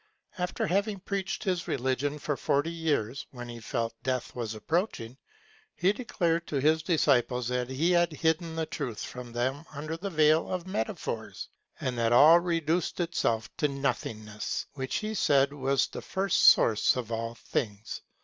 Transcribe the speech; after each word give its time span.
After 0.39 0.65
having 0.65 0.99
preached 0.99 1.43
his 1.43 1.67
religion 1.67 2.17
for 2.17 2.35
forty 2.35 2.71
years, 2.71 3.27
when 3.29 3.47
he 3.49 3.59
felt 3.59 3.93
death 4.01 4.33
was 4.35 4.55
approaching, 4.55 5.15
he 5.75 5.93
declared 5.93 6.47
to 6.47 6.55
his 6.59 6.81
disciples 6.81 7.49
that 7.49 7.69
he 7.69 7.91
had 7.91 8.11
hidden 8.11 8.55
the 8.55 8.65
truth 8.65 9.01
from 9.05 9.31
them 9.31 9.63
under 9.73 9.95
the 9.97 10.09
veil 10.09 10.51
of 10.51 10.65
metaphors, 10.65 11.49
and 11.79 11.95
that 11.99 12.13
all 12.13 12.39
reduced 12.39 12.99
itself 12.99 13.55
to 13.57 13.67
Nothingness, 13.67 14.65
which 14.73 14.95
he 14.95 15.13
said 15.13 15.53
was 15.53 15.85
the 15.85 16.01
first 16.01 16.45
source 16.45 16.95
of 16.95 17.11
all 17.11 17.35
things. 17.35 18.01